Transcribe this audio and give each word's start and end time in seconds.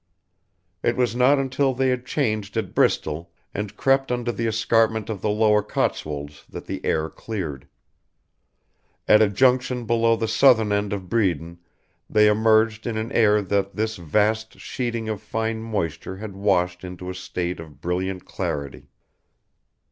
It 0.81 0.97
was 0.97 1.15
not 1.15 1.37
until 1.37 1.75
they 1.75 1.89
had 1.89 2.07
changed 2.07 2.57
at 2.57 2.73
Bristol 2.73 3.31
and 3.53 3.77
crept 3.77 4.11
under 4.11 4.31
the 4.31 4.47
escarpment 4.47 5.11
of 5.11 5.21
the 5.21 5.29
lower 5.29 5.61
Cotswolds 5.61 6.43
that 6.49 6.65
the 6.65 6.83
air 6.83 7.07
cleared. 7.07 7.67
At 9.07 9.21
a 9.21 9.29
junction 9.29 9.85
below 9.85 10.15
the 10.15 10.27
southern 10.27 10.71
end 10.71 10.91
of 10.91 11.07
Bredon 11.07 11.59
they 12.09 12.27
emerged 12.27 12.87
in 12.87 12.97
an 12.97 13.11
air 13.11 13.43
that 13.43 13.75
this 13.75 13.97
vast 13.97 14.57
sheeting 14.59 15.07
of 15.07 15.21
fine 15.21 15.61
moisture 15.61 16.17
had 16.17 16.35
washed 16.35 16.83
into 16.83 17.11
a 17.11 17.13
state 17.13 17.59
of 17.59 17.79
brilliant 17.79 18.25
clarity. 18.25 18.87